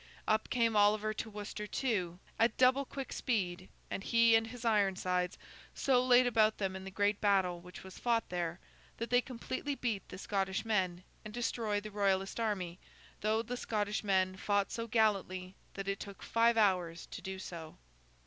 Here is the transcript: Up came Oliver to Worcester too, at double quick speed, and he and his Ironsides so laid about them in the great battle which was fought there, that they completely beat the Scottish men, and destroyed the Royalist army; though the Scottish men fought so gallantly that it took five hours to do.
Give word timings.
Up 0.27 0.49
came 0.49 0.75
Oliver 0.75 1.13
to 1.13 1.29
Worcester 1.29 1.67
too, 1.67 2.17
at 2.39 2.57
double 2.57 2.85
quick 2.85 3.13
speed, 3.13 3.69
and 3.91 4.03
he 4.03 4.33
and 4.35 4.47
his 4.47 4.65
Ironsides 4.65 5.37
so 5.75 6.03
laid 6.03 6.25
about 6.25 6.57
them 6.57 6.75
in 6.75 6.83
the 6.85 6.89
great 6.89 7.21
battle 7.21 7.59
which 7.59 7.83
was 7.83 7.99
fought 7.99 8.27
there, 8.29 8.59
that 8.97 9.11
they 9.11 9.21
completely 9.21 9.75
beat 9.75 10.09
the 10.09 10.17
Scottish 10.17 10.65
men, 10.65 11.03
and 11.23 11.35
destroyed 11.35 11.83
the 11.83 11.91
Royalist 11.91 12.39
army; 12.39 12.79
though 13.19 13.43
the 13.43 13.55
Scottish 13.55 14.03
men 14.03 14.35
fought 14.35 14.71
so 14.71 14.87
gallantly 14.87 15.53
that 15.75 15.87
it 15.87 15.99
took 15.99 16.23
five 16.23 16.57
hours 16.57 17.05
to 17.11 17.21
do. 17.21 17.39